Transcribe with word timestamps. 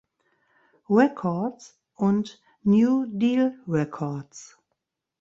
Records 0.89 1.77
und 1.93 2.41
New 2.63 3.05
Deal 3.05 3.55
Records. 3.67 4.57